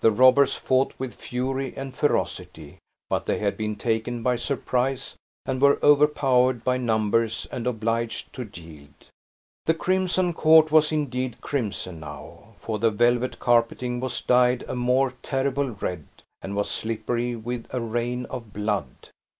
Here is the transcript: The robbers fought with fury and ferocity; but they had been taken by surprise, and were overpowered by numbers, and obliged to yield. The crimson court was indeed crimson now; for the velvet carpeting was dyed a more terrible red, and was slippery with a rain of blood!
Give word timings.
The 0.00 0.10
robbers 0.10 0.54
fought 0.54 0.94
with 0.96 1.12
fury 1.16 1.74
and 1.76 1.94
ferocity; 1.94 2.78
but 3.10 3.26
they 3.26 3.40
had 3.40 3.58
been 3.58 3.76
taken 3.76 4.22
by 4.22 4.36
surprise, 4.36 5.16
and 5.44 5.60
were 5.60 5.78
overpowered 5.84 6.64
by 6.64 6.78
numbers, 6.78 7.46
and 7.52 7.66
obliged 7.66 8.32
to 8.32 8.48
yield. 8.54 9.08
The 9.66 9.74
crimson 9.74 10.32
court 10.32 10.72
was 10.72 10.92
indeed 10.92 11.42
crimson 11.42 12.00
now; 12.00 12.54
for 12.58 12.78
the 12.78 12.88
velvet 12.90 13.38
carpeting 13.38 14.00
was 14.00 14.22
dyed 14.22 14.64
a 14.66 14.74
more 14.74 15.12
terrible 15.22 15.68
red, 15.72 16.06
and 16.40 16.56
was 16.56 16.70
slippery 16.70 17.36
with 17.36 17.66
a 17.68 17.80
rain 17.82 18.24
of 18.30 18.54
blood! 18.54 19.10